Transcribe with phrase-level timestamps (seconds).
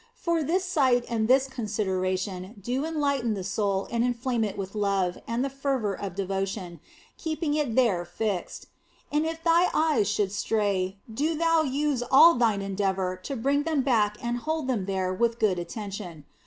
[0.15, 5.19] For this sight and this consideration do enlighten the soul and inflame it with love
[5.27, 8.65] and the fervour of devotion, 46 THE BLESSED ANGELA keeping it there fixed.
[9.11, 13.81] And if thine eyes should stray, do thou use all thine endeavour to bring them
[13.83, 16.25] back and hold them there with good attention.